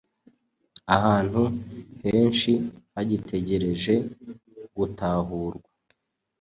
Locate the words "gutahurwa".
4.75-5.67